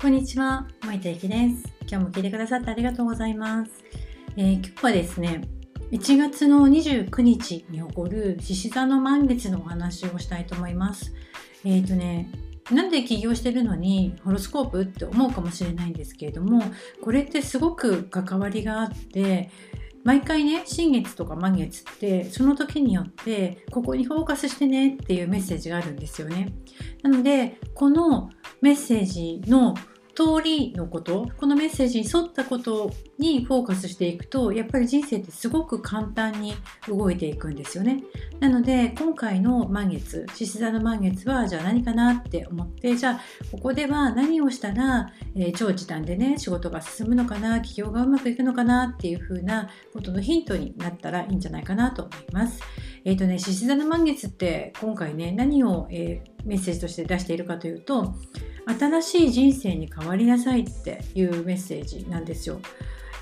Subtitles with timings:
[0.00, 1.74] こんにちは、森田ゆきです。
[1.82, 3.84] 今日も聞いてくださってありがとうございます。
[4.34, 5.42] えー、今日はですね、
[5.92, 11.12] 1月の29日に起こる獅子座の満月のお話をしたいと思います。
[11.66, 12.30] えっ、ー、とね、
[12.70, 16.62] なんで起業してるのにホロスコープって思うかもしれないんですけれども、
[17.04, 19.50] これってすごく関わりがあって、
[20.02, 26.54] 毎回ね新月とか満月ってその時によってここにフォーカスしてねっていうメッセージがあるんですよね。
[27.02, 28.30] なのでこの
[28.62, 29.74] メッセージの
[30.20, 36.54] 通りのことこのメッセージに沿ったことにフォーカスしていくとやっぱり人生ってすごく簡単に
[36.86, 38.04] 動いていくんですよね。
[38.38, 43.20] なので今回の満月獅子座の満月はじゃあ何かなって思ってじゃあ
[43.50, 52.60] ここでは何をしたら、えー、長時短でね仕事が進むのかな起業がうまくいくのかなっていう風なことのヒントになったらいいんじゃないかなと思います。
[53.06, 58.14] えっ、ー、とね獅子座の満月って今回ね何を、えー、メッセージとして出しているかというと
[58.66, 62.60] 新しい人生に変わりなさいっていうメッセージなんですよ。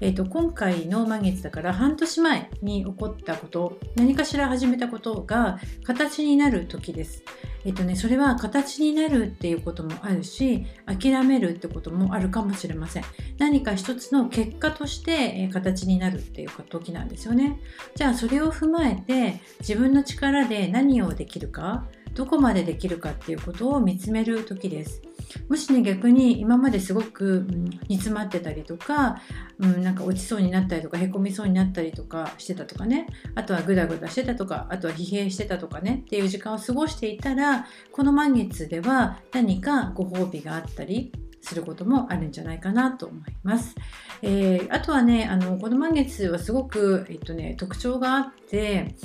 [0.00, 7.22] えーと、今回の満月だから半年前に起こったこと何かしら始めたことが形になる時です。
[7.64, 13.04] えっ、ー、とねそれは形になるっていうこともあるし諦めるってこともあるかもしれません。
[13.38, 17.58] 何か一つの結果として、えー、形になるっていう時なんですよね。
[17.94, 25.05] じゃあそれを踏まえて自分の力で何をできるかどこまでできるかっていうことを見つめる時です。
[25.48, 29.20] もしね逆に今まですごく、うん、煮詰まってたりとか、
[29.58, 43.76] うん、なんか落ちそうになったりとかへこみそうになったりとかしてたとかねあとはグダグダしてたとかあとは疲弊してたとかねっていう時間を過ごしていたらこの満月では何かご褒美があったりすることもあるんじゃないかなと思います。
[44.22, 48.96] えー、あとはねあのこの満月はすごく、えっとね、特徴があって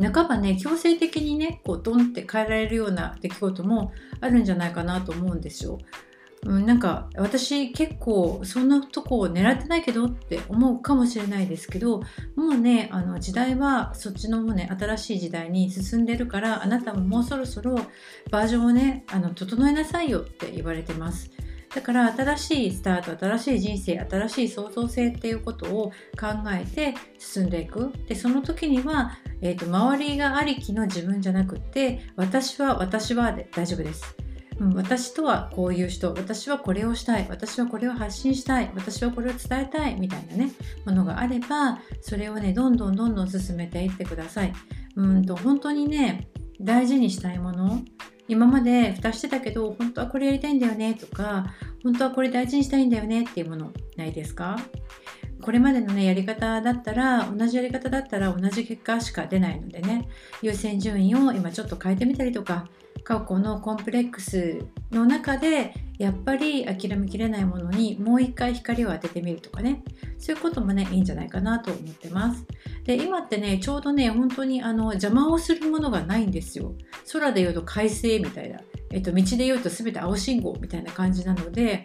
[0.00, 5.78] 半ばね強制的にねこうドンって変えられるような出来事もあるんじゃないかなと思うんですよ。
[6.44, 12.00] うん、なんか私結構そんなとこを狙ってないけどって思うかもしれないですけど
[12.36, 17.80] もうねあの時代はそっちの方ね新しい時代に進んでるからあなたももうそろそろ
[18.30, 21.30] バージョンをねあの整えなさいよって言われてます。
[21.76, 27.92] だから新しいスタート新しい人生新しい創造性っていうことを考えて進んでいく。
[28.08, 34.16] でその時には、えーと、周りがありきの自分じゃなくて私は私はで大丈夫です。
[34.58, 40.52] うん、私とはこういう人私はこれをしたい私はこれを発信したい私はこれを伝えたいみたいなね
[40.86, 44.52] ものがあればそれをねどんどんどんどん進めていってください。
[44.96, 46.28] うんと本当にね
[46.58, 47.82] 大事にしたいもの。
[48.28, 51.46] 今まで蓋してたけど本当はこれやりたいんだよねとか
[51.82, 54.58] 本当はこれ大事にしたいんだよねっていうものないですか？
[55.42, 60.08] これまでのねやり方だったら同じやり方だったら同じ結果しか出ないのでね。
[60.42, 62.66] 優先順位を今ちょっと変えてみたりとか
[63.04, 69.84] 過去のコンプレックスの中でやっぱり諦めきれないものにもう一回光を当ててみるとかね。
[70.18, 72.44] そういうこともねいいんじゃないかなと思ってます。
[72.84, 76.74] で今ってねちょうどね本当にあの邪魔をするものがないんですよ。
[77.12, 78.60] 空で言うと快晴みたいな、
[78.90, 81.84] えっと、道で言うと全て青信号みたいな感じなので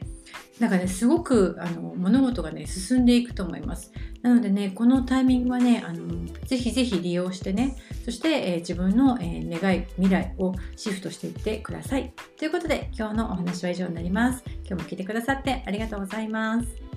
[0.59, 3.91] なんかねすごくあの物事がね進んでいくと思います。
[4.22, 7.75] なのでねこのタイミングはねあのぜひぜひ利用してね
[8.06, 12.13] そして、えー、自分の、えー、願い未来をシフトしていってください。
[12.38, 14.44] ということで今日のお話は以上になります。
[14.68, 16.91] 今日も聞いてくださってありがとうございます。